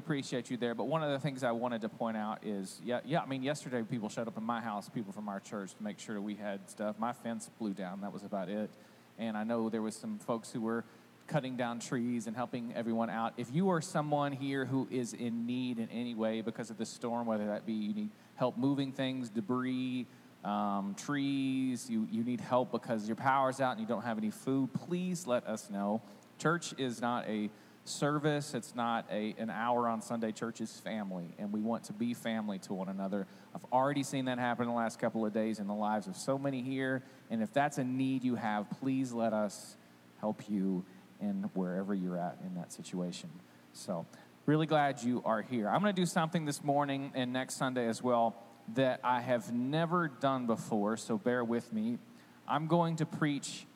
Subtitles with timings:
[0.00, 0.74] Appreciate you there.
[0.74, 3.20] But one of the things I wanted to point out is, yeah, yeah.
[3.20, 6.00] I mean, yesterday people showed up in my house, people from our church, to make
[6.00, 6.98] sure that we had stuff.
[6.98, 8.00] My fence blew down.
[8.00, 8.70] That was about it.
[9.18, 10.84] And I know there was some folks who were
[11.26, 13.34] cutting down trees and helping everyone out.
[13.36, 16.86] If you are someone here who is in need in any way because of the
[16.86, 20.06] storm, whether that be you need help moving things, debris,
[20.44, 24.30] um, trees, you, you need help because your power's out and you don't have any
[24.30, 26.02] food, please let us know.
[26.38, 27.50] Church is not a
[27.84, 30.32] service, it's not a, an hour on Sunday.
[30.32, 33.26] Church family, and we want to be family to one another.
[33.54, 36.16] I've already seen that happen in the last couple of days in the lives of
[36.16, 37.02] so many here.
[37.30, 39.76] And if that's a need you have, please let us
[40.20, 40.84] help you
[41.20, 43.30] in wherever you're at in that situation.
[43.72, 44.06] So,
[44.46, 45.68] really glad you are here.
[45.68, 48.36] I'm going to do something this morning and next Sunday as well
[48.74, 51.98] that I have never done before, so bear with me.
[52.46, 53.66] I'm going to preach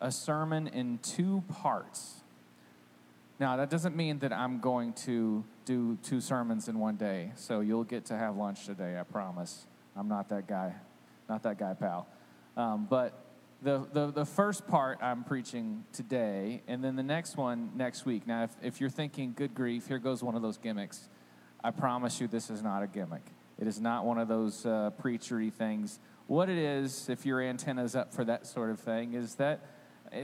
[0.00, 2.22] a sermon in two parts.
[3.38, 7.32] Now, that doesn't mean that I'm going to do two sermons in one day.
[7.36, 9.66] So you'll get to have lunch today, I promise.
[9.94, 10.74] I'm not that guy,
[11.28, 12.06] not that guy, pal.
[12.56, 13.26] Um, but
[13.60, 18.26] the, the, the first part I'm preaching today, and then the next one next week.
[18.26, 21.08] Now, if, if you're thinking, good grief, here goes one of those gimmicks,
[21.62, 23.24] I promise you this is not a gimmick.
[23.58, 25.98] It is not one of those uh, preachery things.
[26.26, 29.60] What it is, if your antenna's up for that sort of thing, is that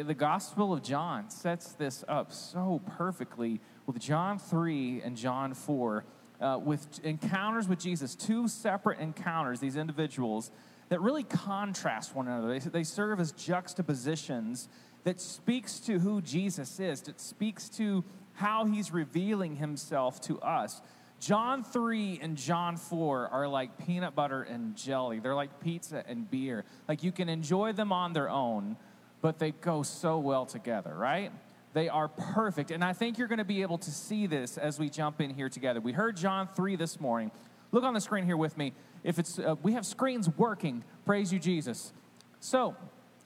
[0.01, 6.05] the Gospel of John sets this up so perfectly with John 3 and John 4,
[6.41, 10.51] uh, with encounters with Jesus, two separate encounters, these individuals
[10.89, 12.59] that really contrast one another.
[12.59, 14.69] They, they serve as juxtapositions
[15.05, 20.81] that speaks to who Jesus is, that speaks to how he's revealing himself to us.
[21.21, 25.21] John 3 and John 4 are like peanut butter and jelly.
[25.21, 26.65] They're like pizza and beer.
[26.89, 28.77] Like you can enjoy them on their own,
[29.23, 31.33] but they go so well together, right?
[31.73, 32.71] They are perfect.
[32.71, 35.31] And I think you're going to be able to see this as we jump in
[35.31, 35.81] here together.
[35.81, 37.31] We heard John 3 this morning.
[37.71, 38.75] Look on the screen here with me.
[39.03, 41.95] If it's uh, we have screens working, praise you Jesus.
[42.41, 42.77] So,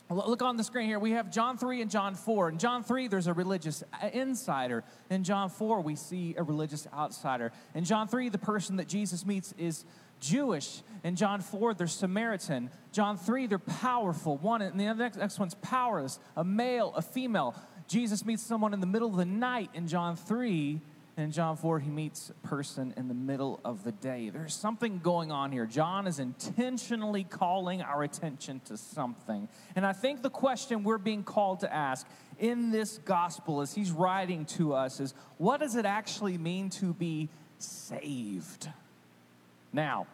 [0.09, 1.01] Look on the screen here.
[1.01, 2.51] We have John 3 and John 4.
[2.51, 4.85] In John 3, there's a religious uh, insider.
[5.11, 7.51] In John 4, we see a religious outsider.
[7.75, 9.85] In John 3, the person that Jesus meets is
[10.21, 10.83] Jewish.
[11.03, 12.71] In John 4, they're Samaritan.
[12.93, 14.37] John 3, they're powerful.
[14.37, 16.21] One, and the next, next one's powerless.
[16.37, 17.57] A male, a female.
[17.89, 20.81] Jesus meets someone in the middle of the night in John 3.
[21.19, 24.29] In John 4, he meets a person in the middle of the day.
[24.29, 25.65] There's something going on here.
[25.65, 29.49] John is intentionally calling our attention to something.
[29.75, 32.07] And I think the question we're being called to ask
[32.39, 36.93] in this gospel as he's writing to us is what does it actually mean to
[36.93, 38.69] be saved?
[39.73, 40.07] Now,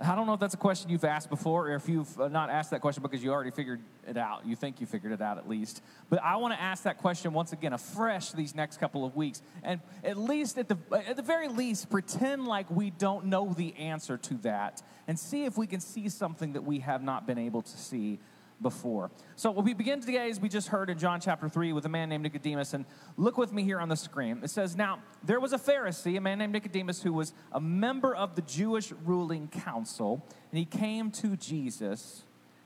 [0.00, 2.50] I don't know if that's a question you've asked before or if you've uh, not
[2.50, 4.46] asked that question because you already figured it out.
[4.46, 5.82] You think you figured it out at least.
[6.08, 9.42] But I want to ask that question once again afresh these next couple of weeks.
[9.64, 13.74] And at least, at the, at the very least, pretend like we don't know the
[13.74, 17.38] answer to that and see if we can see something that we have not been
[17.38, 18.20] able to see
[18.60, 19.10] before.
[19.36, 21.88] So what we begin today is we just heard in John chapter 3 with a
[21.88, 22.74] man named Nicodemus.
[22.74, 22.84] And
[23.16, 24.40] look with me here on the screen.
[24.42, 28.14] It says, Now there was a Pharisee, a man named Nicodemus, who was a member
[28.14, 32.24] of the Jewish ruling council, and he came to Jesus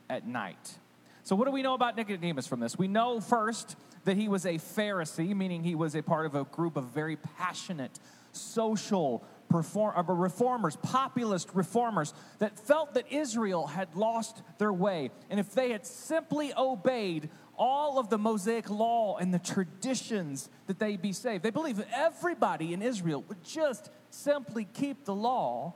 [0.09, 0.79] at night.
[1.25, 2.77] So, what do we know about Nicodemus from this?
[2.77, 6.45] We know first that he was a Pharisee, meaning he was a part of a
[6.45, 8.01] group of very passionate,
[8.33, 9.23] social,
[9.53, 15.11] perform, reformers, populist reformers that felt that Israel had lost their way.
[15.31, 20.79] And if they had simply obeyed all of the Mosaic law and the traditions, that
[20.79, 21.45] they'd be saved.
[21.45, 25.75] They believed that everybody in Israel would just simply keep the law,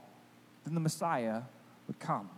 [0.64, 1.42] then the Messiah
[1.86, 2.30] would come.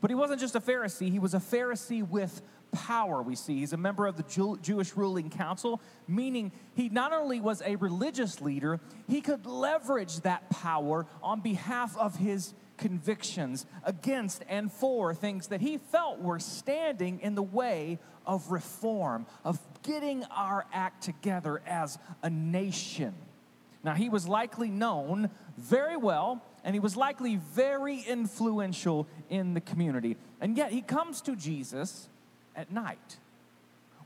[0.00, 2.42] But he wasn't just a Pharisee, he was a Pharisee with
[2.76, 3.60] power, we see.
[3.60, 7.76] He's a member of the Jew- Jewish ruling council, meaning he not only was a
[7.76, 15.14] religious leader, he could leverage that power on behalf of his convictions against and for
[15.14, 21.02] things that he felt were standing in the way of reform, of getting our act
[21.02, 23.14] together as a nation.
[23.82, 29.60] Now, he was likely known very well, and he was likely very influential in the
[29.60, 30.16] community.
[30.40, 32.08] And yet, he comes to Jesus
[32.56, 33.18] at night.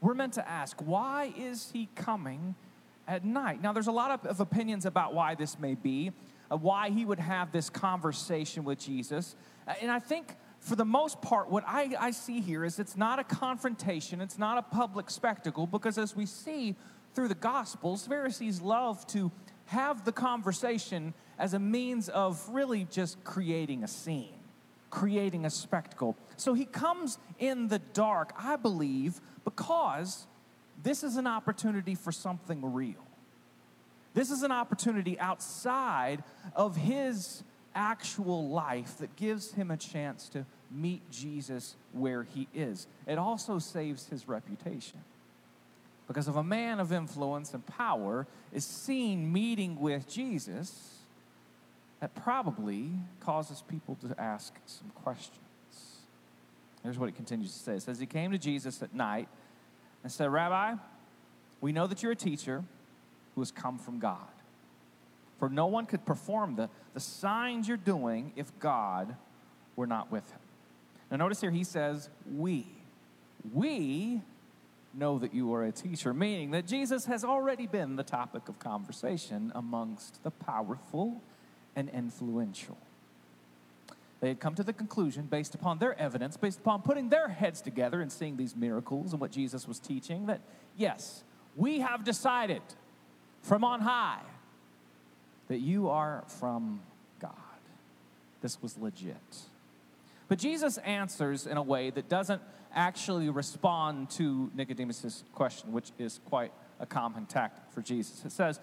[0.00, 2.55] We're meant to ask, why is he coming
[3.06, 3.62] at night?
[3.62, 6.12] Now, there's a lot of, of opinions about why this may be,
[6.50, 9.37] uh, why he would have this conversation with Jesus.
[9.69, 12.97] Uh, and I think for the most part, what I, I see here is it's
[12.97, 16.76] not a confrontation, it's not a public spectacle, because as we see
[17.14, 19.31] through the Gospels, Pharisees love to
[19.67, 24.39] have the conversation as a means of really just creating a scene,
[24.90, 26.16] creating a spectacle.
[26.37, 30.26] So he comes in the dark, I believe, because
[30.82, 33.06] this is an opportunity for something real.
[34.14, 36.25] This is an opportunity outside
[36.56, 37.44] of his
[37.75, 42.87] actual life that gives him a chance to meet Jesus where he is.
[43.06, 45.00] It also saves his reputation.
[46.08, 51.00] Because if a man of influence and power is seen meeting with Jesus,
[52.00, 55.38] that probably causes people to ask some questions.
[56.82, 59.29] Here's what it continues to say it says, He came to Jesus at night
[60.02, 60.75] and said, Rabbi,
[61.61, 62.64] we know that you're a teacher
[63.35, 64.19] who has come from God.
[65.38, 69.14] For no one could perform the, the signs you're doing if God
[69.76, 70.41] were not with him.
[71.11, 72.67] Now, notice here he says, We.
[73.52, 74.20] We
[74.93, 78.58] know that you are a teacher, meaning that Jesus has already been the topic of
[78.58, 81.23] conversation amongst the powerful
[81.76, 82.76] and influential.
[84.20, 87.62] They had come to the conclusion, based upon their evidence, based upon putting their heads
[87.62, 90.40] together and seeing these miracles and what Jesus was teaching, that
[90.76, 91.22] yes,
[91.56, 92.62] we have decided
[93.43, 94.20] from on high
[95.49, 96.81] that you are from
[97.19, 97.32] God.
[98.43, 99.16] This was legit.
[100.28, 102.43] But Jesus answers in a way that doesn't
[102.73, 108.25] actually respond to Nicodemus' question, which is quite a common tactic for Jesus.
[108.25, 108.61] It says,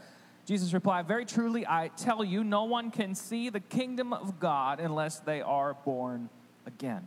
[0.47, 4.79] Jesus replied, Very truly, I tell you, no one can see the kingdom of God
[4.79, 6.29] unless they are born
[6.65, 7.05] again.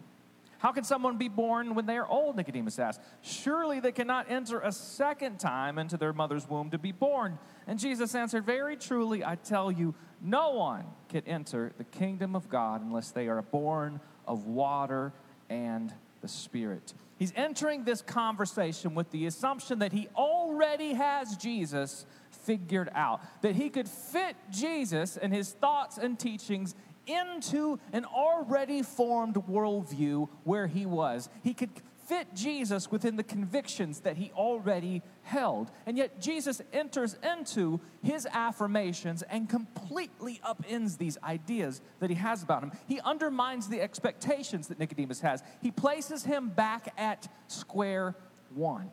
[0.58, 2.36] How can someone be born when they are old?
[2.36, 3.00] Nicodemus asked.
[3.22, 7.38] Surely they cannot enter a second time into their mother's womb to be born.
[7.66, 12.50] And Jesus answered, Very truly, I tell you, no one can enter the kingdom of
[12.50, 15.14] God unless they are born of water
[15.48, 16.92] and the Spirit.
[17.18, 22.04] He's entering this conversation with the assumption that he already has Jesus
[22.44, 26.74] figured out, that he could fit Jesus and his thoughts and teachings
[27.06, 31.28] into an already formed worldview where he was.
[31.42, 31.70] He could
[32.10, 35.70] fit Jesus within the convictions that he already held.
[35.86, 42.42] And yet, Jesus enters into his affirmations and completely upends these ideas that he has
[42.42, 42.72] about him.
[42.88, 48.16] He undermines the expectations that Nicodemus has, he places him back at square
[48.54, 48.90] one.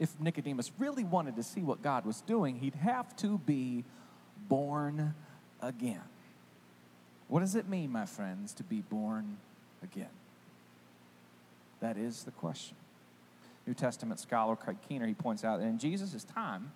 [0.00, 3.84] If Nicodemus really wanted to see what God was doing, he'd have to be
[4.48, 5.14] born
[5.60, 6.00] again.
[7.28, 9.36] What does it mean, my friends, to be born
[9.84, 10.08] again?
[11.80, 12.76] That is the question.
[13.66, 16.72] New Testament scholar Craig Keener, he points out that in Jesus' time,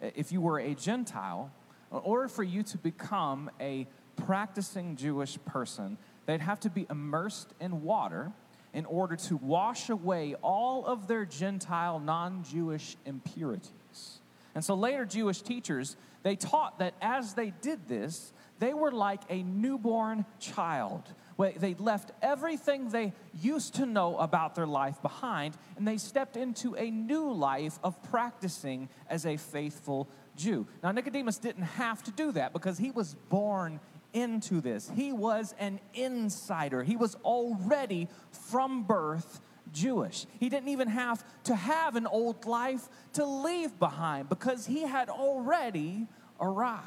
[0.00, 1.50] if you were a Gentile,
[1.90, 3.86] in order for you to become a
[4.16, 5.96] practicing Jewish person,
[6.26, 8.32] they'd have to be immersed in water
[8.72, 14.20] in order to wash away all of their Gentile, non Jewish impurities.
[14.54, 19.22] And so later Jewish teachers, they taught that as they did this, they were like
[19.30, 21.02] a newborn child.
[21.38, 26.76] They left everything they used to know about their life behind, and they stepped into
[26.76, 30.66] a new life of practicing as a faithful Jew.
[30.82, 33.80] Now, Nicodemus didn't have to do that because he was born
[34.12, 34.90] into this.
[34.94, 39.40] He was an insider, he was already from birth
[39.72, 40.26] Jewish.
[40.38, 45.08] He didn't even have to have an old life to leave behind because he had
[45.08, 46.06] already
[46.40, 46.84] arrived.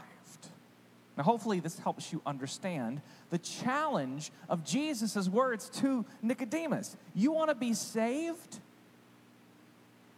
[1.16, 6.98] Now, hopefully, this helps you understand the challenge of Jesus' words to Nicodemus.
[7.14, 8.60] You want to be saved?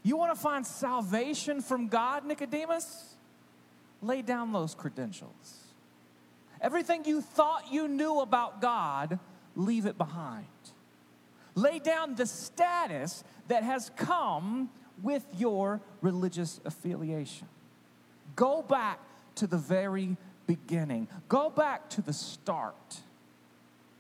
[0.03, 3.15] You want to find salvation from God, Nicodemus?
[4.01, 5.64] Lay down those credentials.
[6.65, 9.19] Everything you thought you knew about God,
[9.55, 10.47] leave it behind.
[11.53, 14.71] Lay down the status that has come
[15.03, 17.47] with your religious affiliation.
[18.35, 18.99] Go back
[19.35, 20.17] to the very
[20.47, 21.07] beginning.
[21.29, 22.97] Go back to the start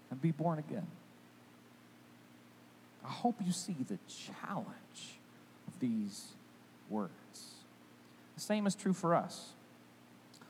[0.09, 0.87] and be born again.
[3.05, 5.19] I hope you see the challenge
[5.67, 6.29] of these
[6.89, 7.11] words.
[8.33, 9.54] The same is true for us.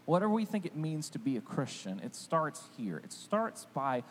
[0.05, 2.97] Whatever we think it means to be a Christian, it starts here.
[2.97, 4.03] It starts by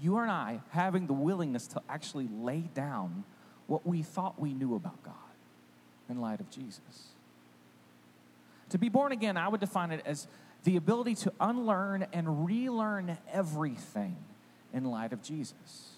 [0.00, 3.24] you and I having the willingness to actually lay down
[3.66, 5.14] what we thought we knew about God
[6.08, 7.14] in light of Jesus.
[8.70, 10.26] To be born again, I would define it as
[10.64, 14.16] the ability to unlearn and relearn everything
[14.72, 15.90] in light of Jesus.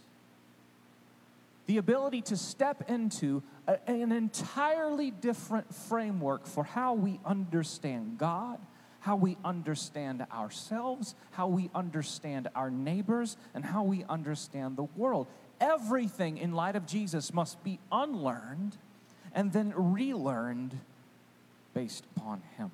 [1.67, 8.59] The ability to step into a, an entirely different framework for how we understand God,
[9.03, 15.27] how we understand ourselves, how we understand our neighbors, and how we understand the world.
[15.61, 18.77] Everything in light of Jesus must be unlearned
[19.35, 20.79] and then relearned
[21.75, 22.71] based upon Him.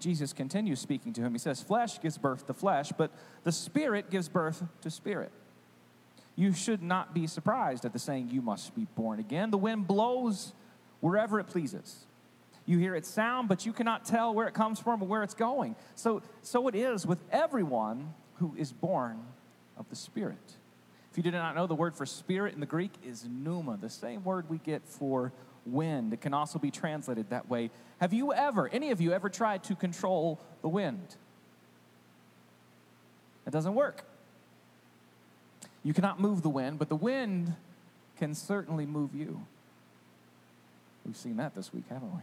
[0.00, 1.32] Jesus continues speaking to him.
[1.32, 3.10] He says, Flesh gives birth to flesh, but
[3.44, 5.30] the Spirit gives birth to spirit.
[6.36, 9.50] You should not be surprised at the saying, You must be born again.
[9.50, 10.54] The wind blows
[11.00, 12.06] wherever it pleases.
[12.66, 15.34] You hear its sound, but you cannot tell where it comes from or where it's
[15.34, 15.76] going.
[15.94, 19.18] So, so it is with everyone who is born
[19.76, 20.36] of the Spirit.
[21.10, 23.90] If you did not know, the word for spirit in the Greek is pneuma, the
[23.90, 25.32] same word we get for
[25.66, 26.12] wind.
[26.12, 27.70] It can also be translated that way.
[28.00, 31.16] Have you ever, any of you, ever tried to control the wind?
[33.46, 34.04] It doesn't work.
[35.82, 37.54] You cannot move the wind, but the wind
[38.18, 39.44] can certainly move you.
[41.04, 42.20] We've seen that this week, haven't we?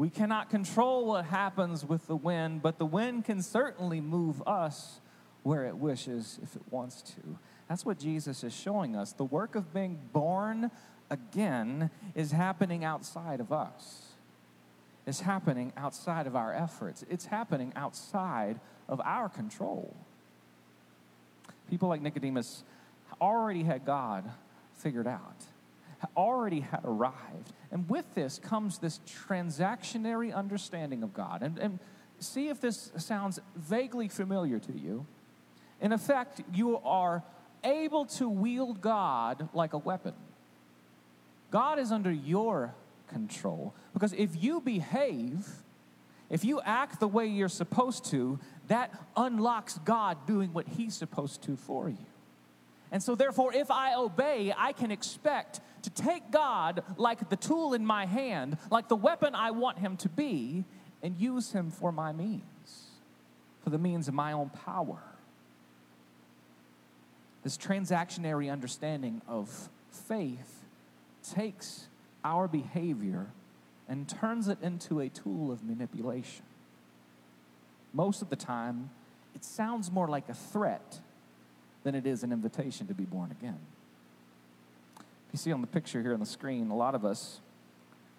[0.00, 4.98] We cannot control what happens with the wind, but the wind can certainly move us
[5.42, 7.38] where it wishes if it wants to.
[7.68, 9.12] That's what Jesus is showing us.
[9.12, 10.70] The work of being born
[11.10, 14.12] again is happening outside of us.
[15.06, 17.04] It's happening outside of our efforts.
[17.10, 19.94] It's happening outside of our control.
[21.68, 22.64] People like Nicodemus
[23.20, 24.30] already had God
[24.72, 25.44] figured out,
[26.16, 27.52] already had arrived.
[27.70, 31.42] And with this comes this transactionary understanding of God.
[31.42, 31.78] And, and
[32.18, 35.06] see if this sounds vaguely familiar to you.
[35.80, 37.22] In effect, you are
[37.64, 40.14] able to wield God like a weapon.
[41.50, 42.74] God is under your
[43.08, 45.46] control because if you behave,
[46.28, 48.38] if you act the way you're supposed to,
[48.68, 52.06] that unlocks God doing what He's supposed to for you.
[52.92, 57.74] And so, therefore, if I obey, I can expect to take God like the tool
[57.74, 60.64] in my hand, like the weapon I want Him to be,
[61.02, 62.90] and use Him for my means,
[63.62, 64.98] for the means of my own power.
[67.42, 70.62] This transactionary understanding of faith
[71.34, 71.86] takes
[72.24, 73.28] our behavior
[73.88, 76.44] and turns it into a tool of manipulation.
[77.92, 78.90] Most of the time,
[79.34, 81.00] it sounds more like a threat
[81.82, 83.58] than it is an invitation to be born again.
[85.32, 87.40] You see on the picture here on the screen, a lot of us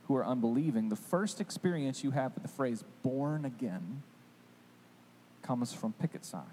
[0.07, 4.03] who are unbelieving, the first experience you have with the phrase born again
[5.41, 6.45] comes from picket signs.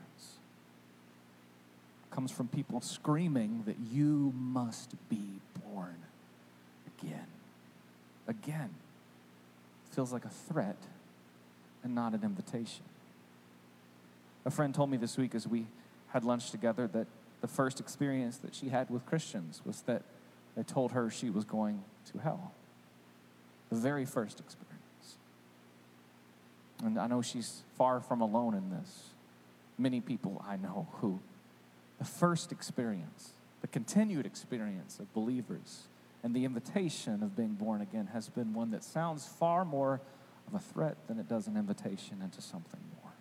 [2.11, 5.97] Comes from people screaming that you must be born
[6.99, 7.27] again.
[8.27, 8.71] Again.
[9.93, 10.77] Feels like a threat
[11.83, 12.85] and not an invitation.
[14.45, 15.67] A friend told me this week as we
[16.09, 17.07] had lunch together that
[17.41, 20.03] the first experience that she had with Christians was that
[20.59, 22.51] they told her she was going to hell.
[23.71, 25.17] The very first experience.
[26.83, 29.11] And I know she's far from alone in this.
[29.79, 31.21] Many people I know who,
[32.01, 35.87] the first experience, the continued experience of believers
[36.25, 40.01] and the invitation of being born again has been one that sounds far more
[40.49, 43.13] of a threat than it does an invitation into something more.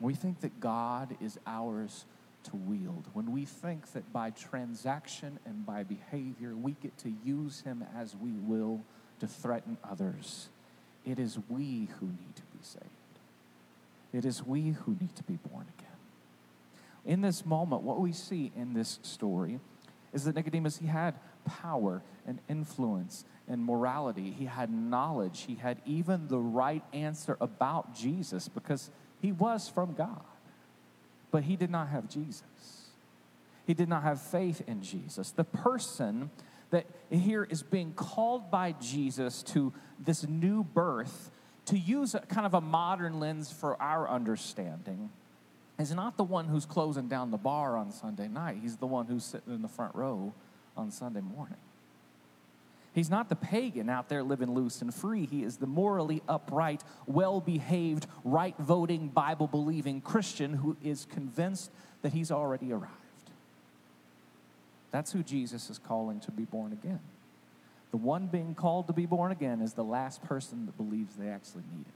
[0.00, 2.06] We think that God is ours
[2.44, 3.08] to wield.
[3.12, 8.14] When we think that by transaction and by behavior we get to use Him as
[8.16, 8.82] we will
[9.20, 10.48] to threaten others,
[11.04, 12.86] it is we who need to be saved.
[14.12, 15.88] It is we who need to be born again.
[17.04, 19.58] In this moment, what we see in this story
[20.12, 24.30] is that Nicodemus, he had power and influence and morality.
[24.30, 25.44] He had knowledge.
[25.46, 30.22] He had even the right answer about Jesus because he was from God.
[31.32, 32.44] But he did not have Jesus.
[33.66, 35.32] He did not have faith in Jesus.
[35.32, 36.30] The person
[36.70, 41.30] that here is being called by Jesus to this new birth,
[41.66, 45.10] to use a, kind of a modern lens for our understanding,
[45.78, 48.58] is not the one who's closing down the bar on Sunday night.
[48.62, 50.32] He's the one who's sitting in the front row
[50.76, 51.56] on Sunday morning.
[52.94, 55.24] He's not the pagan out there living loose and free.
[55.24, 61.70] He is the morally upright, well behaved, right voting, Bible believing Christian who is convinced
[62.02, 62.90] that he's already arrived.
[64.90, 67.00] That's who Jesus is calling to be born again.
[67.92, 71.28] The one being called to be born again is the last person that believes they
[71.28, 71.94] actually need it.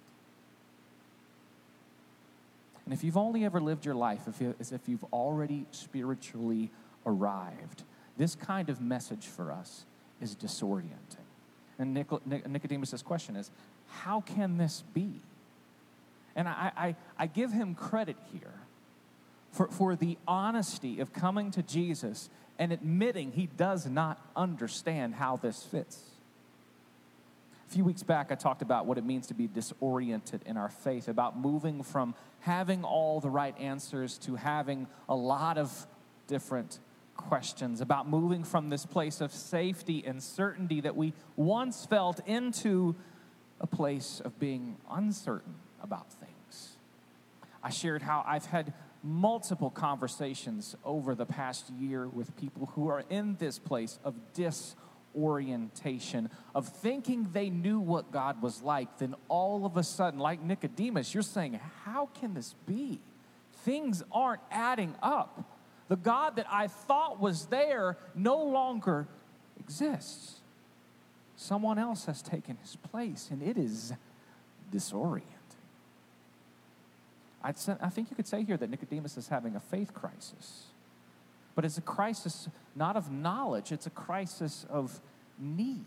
[2.87, 4.23] And if you've only ever lived your life
[4.61, 6.71] as if you've already spiritually
[7.05, 7.83] arrived,
[8.17, 9.85] this kind of message for us
[10.21, 11.27] is disorienting.
[11.79, 13.51] And Nicodemus' question is
[13.89, 15.21] how can this be?
[16.35, 18.55] And I, I, I give him credit here
[19.53, 25.37] for, for the honesty of coming to Jesus and admitting he does not understand how
[25.37, 26.03] this fits.
[27.69, 30.69] A few weeks back, I talked about what it means to be disoriented in our
[30.69, 35.87] faith, about moving from having all the right answers to having a lot of
[36.29, 36.79] different
[37.17, 42.95] questions, about moving from this place of safety and certainty that we once felt into
[43.61, 46.77] a place of being uncertain about things.
[47.63, 53.05] I shared how I've had multiple conversations over the past year with people who are
[53.09, 58.99] in this place of disorientation, of thinking they knew what God was like.
[58.99, 63.01] Then all of a sudden, like Nicodemus, you're saying, How can this be?
[63.65, 65.56] Things aren't adding up.
[65.89, 69.07] The God that I thought was there no longer
[69.61, 70.41] exists.
[71.37, 73.93] Someone else has taken his place, and it is
[74.73, 75.23] disorienting.
[77.43, 80.65] I'd say, I think you could say here that Nicodemus is having a faith crisis.
[81.55, 85.01] But it's a crisis not of knowledge, it's a crisis of
[85.39, 85.85] need.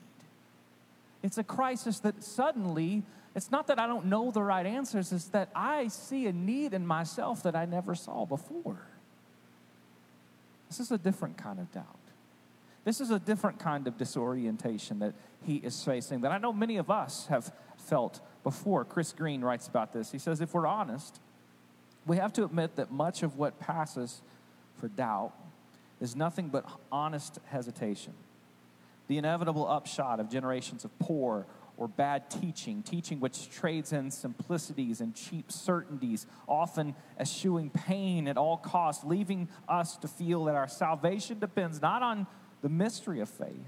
[1.21, 3.03] It's a crisis that suddenly,
[3.35, 6.73] it's not that I don't know the right answers, it's that I see a need
[6.73, 8.79] in myself that I never saw before.
[10.69, 11.85] This is a different kind of doubt.
[12.85, 15.13] This is a different kind of disorientation that
[15.45, 18.85] he is facing that I know many of us have felt before.
[18.85, 20.11] Chris Green writes about this.
[20.11, 21.19] He says, If we're honest,
[22.05, 24.21] we have to admit that much of what passes
[24.77, 25.33] for doubt
[25.99, 28.13] is nothing but honest hesitation.
[29.07, 31.45] The inevitable upshot of generations of poor
[31.79, 38.37] or bad teaching, teaching which trades in simplicities and cheap certainties, often eschewing pain at
[38.37, 42.27] all costs, leaving us to feel that our salvation depends not on
[42.61, 43.65] the mystery of faith,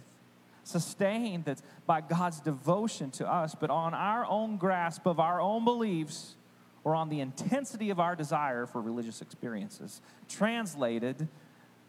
[0.66, 5.64] sustained that's by God's devotion to us, but on our own grasp of our own
[5.64, 6.36] beliefs
[6.84, 10.02] or on the intensity of our desire for religious experiences.
[10.28, 11.30] Translated,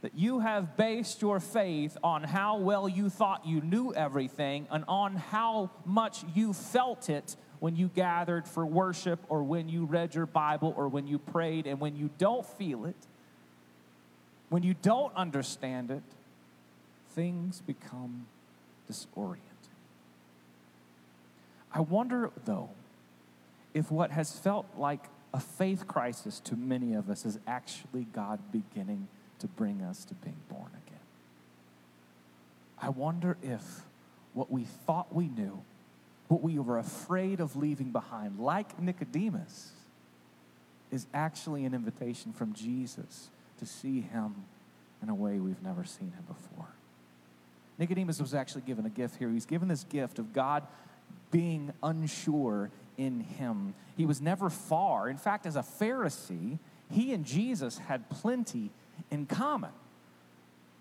[0.02, 4.84] that you have based your faith on how well you thought you knew everything and
[4.88, 10.12] on how much you felt it when you gathered for worship or when you read
[10.12, 11.68] your Bible or when you prayed.
[11.68, 12.96] And when you don't feel it,
[14.48, 16.02] when you don't understand it,
[17.10, 18.26] things become
[18.90, 19.38] disorienting.
[21.72, 22.70] I wonder, though,
[23.72, 28.40] if what has felt like a faith crisis to many of us is actually God
[28.50, 29.06] beginning
[29.42, 31.00] to bring us to being born again.
[32.80, 33.82] I wonder if
[34.34, 35.62] what we thought we knew,
[36.28, 39.72] what we were afraid of leaving behind, like Nicodemus,
[40.90, 43.28] is actually an invitation from Jesus
[43.58, 44.34] to see him
[45.02, 46.68] in a way we've never seen him before.
[47.78, 49.28] Nicodemus was actually given a gift here.
[49.28, 50.62] He's given this gift of God
[51.30, 53.74] being unsure in him.
[53.96, 55.08] He was never far.
[55.08, 56.58] In fact, as a Pharisee,
[56.90, 58.70] he and Jesus had plenty
[59.12, 59.70] in common.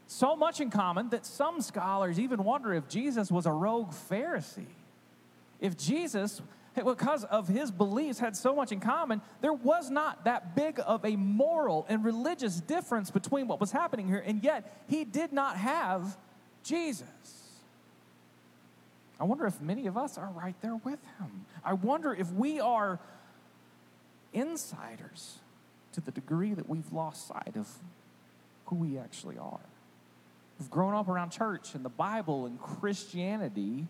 [0.08, 4.66] So much in common that some scholars even wonder if Jesus was a rogue Pharisee.
[5.60, 6.42] If Jesus,
[6.76, 11.06] because of his beliefs, had so much in common, there was not that big of
[11.06, 15.58] a moral and religious difference between what was happening here, and yet he did not
[15.58, 16.18] have
[16.64, 17.08] Jesus.
[19.20, 21.46] I wonder if many of us are right there with him.
[21.64, 23.00] I wonder if we are
[24.34, 25.38] insiders
[25.94, 27.68] to the degree that we've lost sight of
[28.72, 29.60] who we actually are.
[30.58, 33.86] We've grown up around church and the Bible and Christianity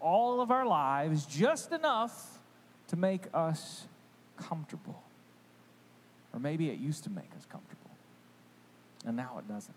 [0.00, 2.40] all of our lives just enough
[2.88, 3.86] to make us
[4.36, 5.02] comfortable.
[6.32, 7.90] Or maybe it used to make us comfortable,
[9.06, 9.76] and now it doesn't.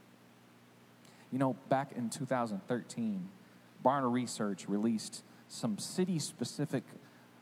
[1.32, 3.30] You know, back in 2013,
[3.86, 6.84] Barna Research released some city specific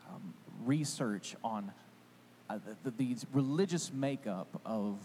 [0.08, 1.72] um, research on
[2.50, 4.98] uh, the, the, the, religious makeup of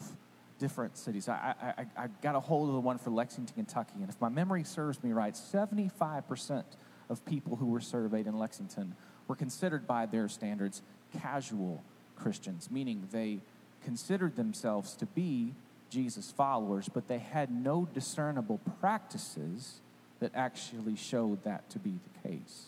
[0.62, 1.28] different cities.
[1.28, 4.30] I, I, I got a hold of the one for Lexington, Kentucky, and if my
[4.30, 6.64] memory serves me right, 75%
[7.10, 8.96] of people who were surveyed in Lexington
[9.28, 10.84] were considered by their standards
[11.20, 11.82] casual
[12.16, 13.40] Christians, meaning they
[13.84, 15.56] considered themselves to be
[15.90, 19.80] Jesus followers, but they had no discernible practices
[20.20, 22.68] that actually showed that to be the case.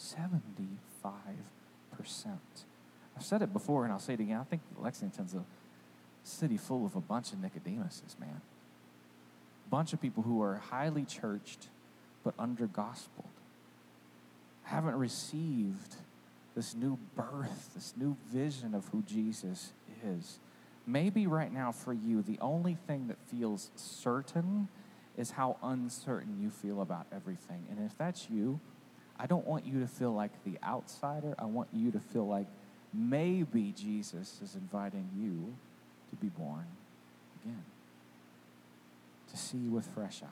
[0.00, 0.46] 75%.
[3.16, 4.38] I've said it before and I'll say it again.
[4.38, 5.42] I think Lexington's a
[6.26, 8.40] city full of a bunch of Nicodemuses, man.
[9.66, 11.68] A bunch of people who are highly churched
[12.24, 13.26] but under gospeled.
[14.64, 15.96] Haven't received
[16.56, 19.72] this new birth, this new vision of who Jesus
[20.04, 20.38] is.
[20.86, 24.68] Maybe right now for you, the only thing that feels certain
[25.16, 27.66] is how uncertain you feel about everything.
[27.70, 28.60] And if that's you,
[29.18, 31.34] I don't want you to feel like the outsider.
[31.38, 32.46] I want you to feel like
[32.92, 35.54] maybe Jesus is inviting you
[36.10, 36.64] to be born
[37.42, 37.64] again,
[39.30, 40.30] to see with fresh eyes.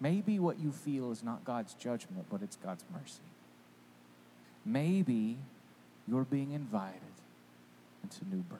[0.00, 3.20] Maybe what you feel is not God's judgment, but it's God's mercy.
[4.64, 5.38] maybe
[6.08, 7.00] you're being invited
[8.02, 8.58] into new birth.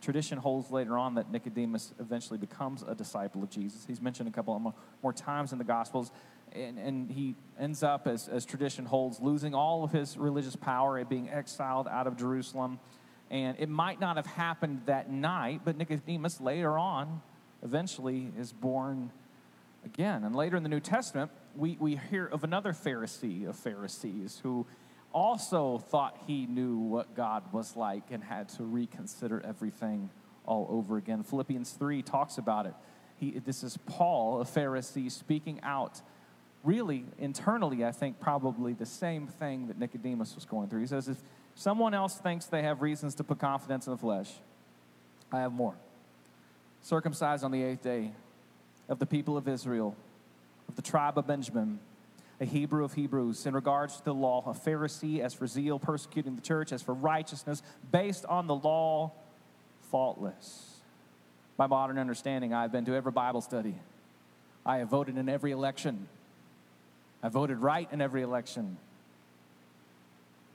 [0.00, 3.84] Tradition holds later on that Nicodemus eventually becomes a disciple of Jesus.
[3.86, 6.12] He's mentioned a couple more times in the Gospels,
[6.52, 10.98] and, and he ends up, as, as tradition holds, losing all of his religious power
[10.98, 12.78] and being exiled out of Jerusalem.
[13.30, 17.20] And it might not have happened that night, but Nicodemus later on
[17.62, 19.10] eventually is born
[19.84, 20.24] again.
[20.24, 24.66] And later in the New Testament, we, we hear of another Pharisee of Pharisees who
[25.12, 30.10] also thought he knew what God was like and had to reconsider everything
[30.44, 31.22] all over again.
[31.22, 32.74] Philippians 3 talks about it.
[33.16, 36.00] He, this is Paul, a Pharisee, speaking out,
[36.62, 40.80] really internally, I think, probably the same thing that Nicodemus was going through.
[40.80, 41.18] He says, If
[41.58, 44.30] someone else thinks they have reasons to put confidence in the flesh,
[45.30, 45.74] I have more.
[46.80, 48.12] Circumcised on the eighth day,
[48.88, 49.94] of the people of Israel,
[50.68, 51.80] of the tribe of Benjamin
[52.40, 56.36] a Hebrew of Hebrews, in regards to the law, a Pharisee, as for zeal, persecuting
[56.36, 59.12] the church, as for righteousness, based on the law,
[59.90, 60.76] faultless.
[61.56, 63.74] By modern understanding, I've been to every Bible study.
[64.64, 66.08] I have voted in every election.
[67.22, 68.76] I voted right in every election.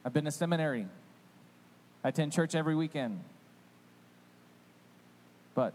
[0.06, 0.88] I've been to seminary.
[2.04, 3.22] I attend church every weekend.
[5.56, 5.74] But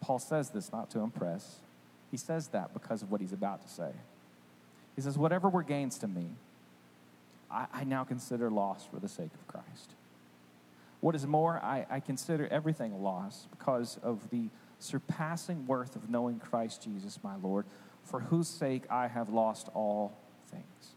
[0.00, 1.56] Paul says this not to impress.
[2.10, 3.90] He says that because of what he's about to say.
[4.96, 6.26] He says, Whatever were gains to me,
[7.50, 9.94] I, I now consider loss for the sake of Christ.
[11.00, 16.38] What is more, I, I consider everything loss because of the surpassing worth of knowing
[16.38, 17.64] Christ Jesus, my Lord,
[18.04, 20.12] for whose sake I have lost all
[20.50, 20.94] things.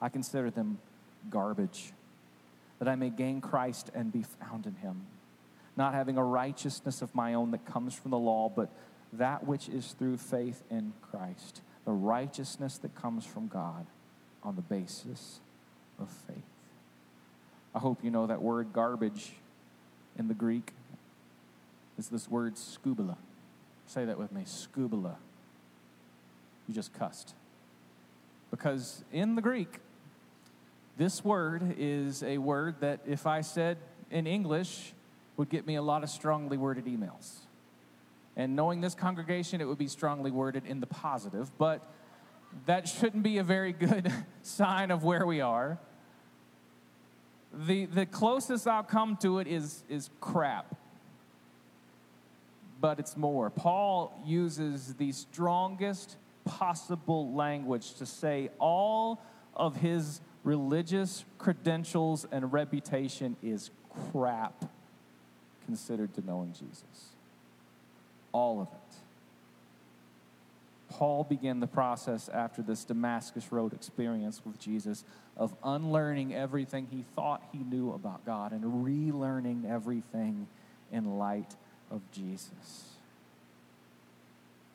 [0.00, 0.78] I consider them
[1.28, 1.92] garbage,
[2.78, 5.02] that I may gain Christ and be found in him,
[5.76, 8.70] not having a righteousness of my own that comes from the law, but
[9.12, 13.86] that which is through faith in Christ the righteousness that comes from God
[14.42, 15.40] on the basis
[15.98, 16.36] of faith.
[17.74, 19.32] I hope you know that word garbage
[20.18, 20.72] in the Greek
[21.98, 23.16] is this word skubala.
[23.86, 25.16] Say that with me skubala.
[26.68, 27.34] You just cussed.
[28.50, 29.78] Because in the Greek,
[31.00, 33.78] this word is a word that if I said
[34.10, 34.92] in English
[35.38, 37.36] would get me a lot of strongly worded emails.
[38.36, 41.80] And knowing this congregation, it would be strongly worded in the positive, but
[42.66, 45.78] that shouldn't be a very good sign of where we are.
[47.50, 50.76] The, the closest I'll come to it is, is crap,
[52.78, 53.48] but it's more.
[53.48, 59.22] Paul uses the strongest possible language to say all
[59.56, 63.70] of his religious credentials and reputation is
[64.10, 64.64] crap
[65.66, 67.10] considered to knowing Jesus
[68.32, 68.74] all of it.
[70.90, 75.04] Paul began the process after this Damascus Road experience with Jesus
[75.36, 80.48] of unlearning everything he thought he knew about God and relearning everything
[80.90, 81.54] in light
[81.90, 82.96] of Jesus.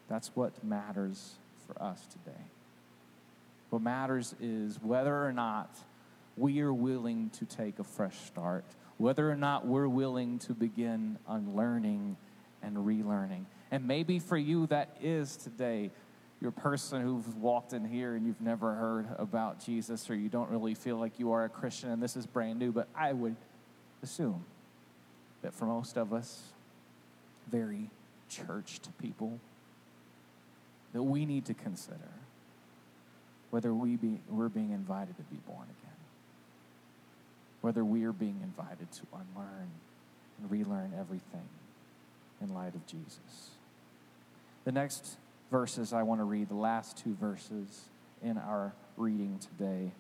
[0.08, 1.36] That's what matters
[1.68, 2.46] for us today.
[3.70, 5.76] What matters is whether or not
[6.38, 8.66] we are willing to take a fresh start,
[8.98, 12.18] whether or not we're willing to begin unlearning
[12.62, 13.46] and relearning.
[13.72, 15.92] And maybe for you, that is today.
[16.42, 20.30] You're a person who's walked in here and you've never heard about Jesus, or you
[20.30, 22.72] don't really feel like you are a Christian and this is brand new.
[22.72, 23.36] But I would
[24.04, 24.44] assume
[25.42, 26.42] that for most of us,
[27.50, 27.90] very
[28.30, 29.40] churched people,
[30.94, 32.10] that we need to consider
[33.56, 35.98] whether we be, we're being invited to be born again,
[37.62, 39.70] whether we are being invited to unlearn
[40.38, 41.48] and relearn everything
[42.42, 43.52] in light of Jesus.
[44.66, 45.16] The next
[45.50, 47.86] verses I want to read, the last two verses
[48.22, 49.94] in our reading today,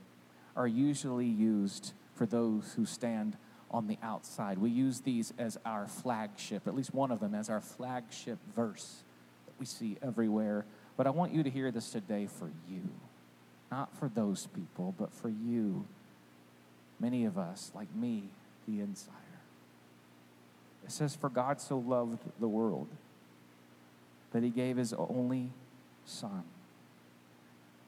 [0.58, 3.38] are usually used for those who stand
[3.72, 4.58] on the outside.
[4.58, 9.04] We use these as our flagship, at least one of them as our flagship verse
[9.46, 10.66] that we see everywhere.
[10.98, 12.90] But I want you to hear this today for you,
[13.72, 15.86] not for those people, but for you.
[17.00, 18.30] Many of us, like me,
[18.68, 19.16] the insider.
[20.86, 22.88] It says, For God so loved the world
[24.32, 25.52] that he gave his only
[26.06, 26.44] Son,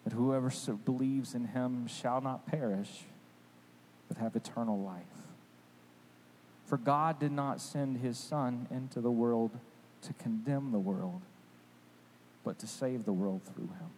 [0.04, 3.04] that whoever so believes in him shall not perish,
[4.08, 5.04] but have eternal life.
[6.66, 9.52] For God did not send his Son into the world
[10.02, 11.22] to condemn the world,
[12.44, 13.92] but to save the world through him.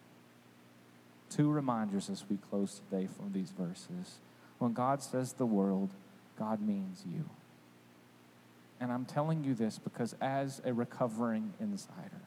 [1.30, 4.20] Two reminders as we close today from these verses.
[4.58, 5.92] When God says the world,
[6.38, 7.30] God means you.
[8.80, 12.22] And I'm telling you this because, as a recovering insider,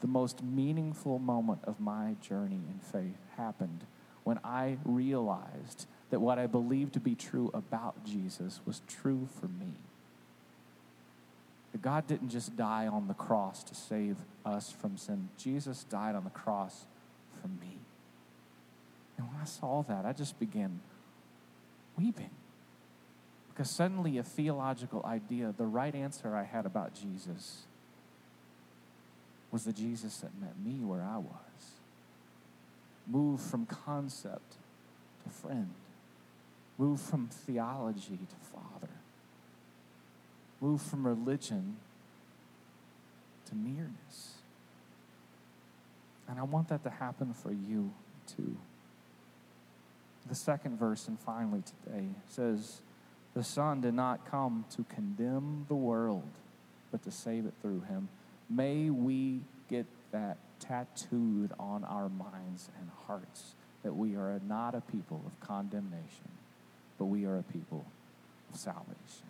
[0.00, 3.84] the most meaningful moment of my journey in faith happened
[4.24, 9.46] when I realized that what I believed to be true about Jesus was true for
[9.46, 9.74] me.
[11.72, 16.14] That God didn't just die on the cross to save us from sin, Jesus died
[16.14, 16.84] on the cross
[17.42, 17.78] for me.
[19.18, 20.80] And when I saw that, I just began
[21.98, 22.30] weeping.
[23.52, 27.62] Because suddenly a theological idea, the right answer I had about Jesus,
[29.50, 31.76] was the Jesus that met me where I was.
[33.06, 34.56] Moved from concept
[35.24, 35.70] to friend.
[36.78, 38.92] Moved from theology to father.
[40.60, 41.76] Moved from religion
[43.46, 44.31] to nearness.
[46.32, 47.92] And I want that to happen for you
[48.26, 48.56] too.
[50.30, 52.80] The second verse, and finally today, says,
[53.34, 56.30] The Son did not come to condemn the world,
[56.90, 58.08] but to save it through him.
[58.48, 64.80] May we get that tattooed on our minds and hearts that we are not a
[64.80, 66.30] people of condemnation,
[66.98, 67.84] but we are a people
[68.50, 69.28] of salvation.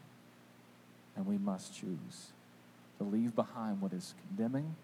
[1.17, 2.29] And we must choose
[2.99, 4.77] to leave behind what is condemning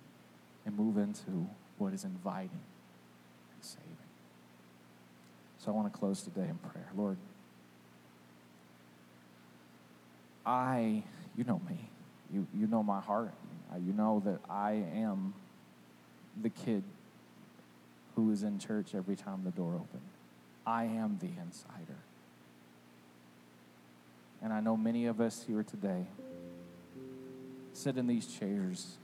[0.66, 1.46] and move into
[1.78, 3.86] what is inviting and saving.
[5.58, 6.88] So I want to close today in prayer.
[6.96, 7.16] Lord,
[10.44, 11.02] I,
[11.36, 11.88] you know me.
[12.32, 13.32] You, you know my heart.
[13.72, 15.34] Uh, you know that I am
[16.40, 16.82] the kid
[18.16, 20.02] who is in church every time the door opened.
[20.66, 21.98] I am the insider.
[24.42, 26.06] And I know many of us here today
[27.72, 28.96] sit in these chairs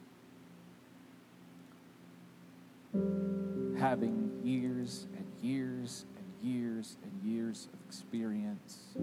[3.78, 8.94] having years and years and years and years of experience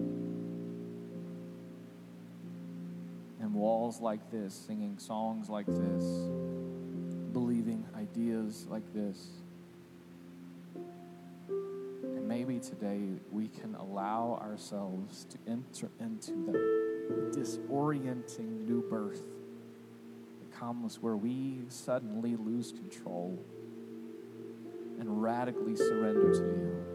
[3.41, 6.05] and walls like this, singing songs like this,
[7.33, 9.27] believing ideas like this.
[11.47, 13.01] And maybe today
[13.31, 19.23] we can allow ourselves to enter into that disorienting new birth
[20.39, 23.37] that comes where we suddenly lose control
[25.01, 26.85] and radically surrender to you.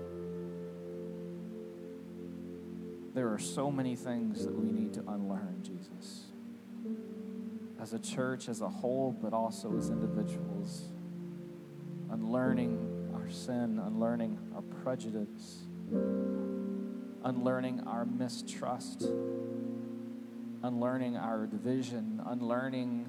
[3.15, 6.27] There are so many things that we need to unlearn, Jesus.
[7.81, 10.85] As a church, as a whole, but also as individuals.
[12.09, 15.65] Unlearning our sin, unlearning our prejudice,
[17.25, 19.03] unlearning our mistrust,
[20.63, 23.09] unlearning our division, unlearning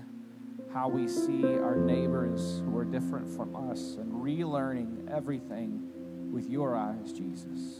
[0.77, 5.81] how we see our neighbors who are different from us and relearning everything
[6.31, 7.79] with your eyes, Jesus.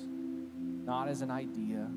[0.84, 1.88] Not as an idea,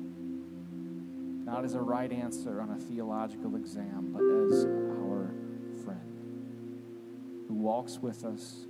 [1.43, 5.33] not as a right answer on a theological exam, but as our
[5.83, 6.83] friend
[7.47, 8.67] who walks with us,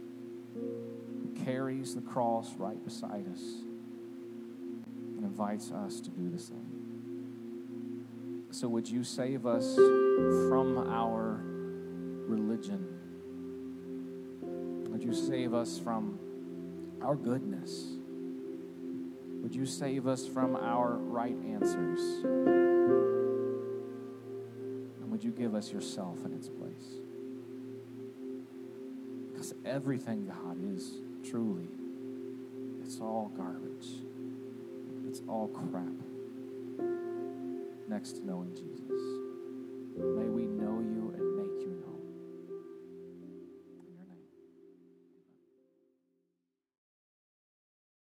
[0.54, 3.44] who carries the cross right beside us,
[5.17, 6.78] and invites us to do the same.
[8.52, 11.51] So, would you save us from our
[12.32, 12.88] religion.
[14.89, 16.17] Would you save us from
[17.02, 17.98] our goodness?
[19.41, 22.00] Would you save us from our right answers?
[25.02, 27.00] And would you give us yourself in its place?
[29.32, 31.67] Because everything, God, is truly,
[32.84, 33.88] it's all garbage.
[35.08, 35.91] It's all crap
[37.89, 39.02] next to knowing Jesus.
[39.98, 40.81] May we know